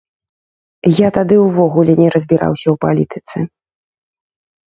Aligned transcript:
Я 0.99 1.09
тады 1.17 1.35
ўвогуле 1.47 1.93
не 2.01 2.09
разбіраўся 2.15 2.63
ў 2.69 2.75
палітыцы. 2.87 3.37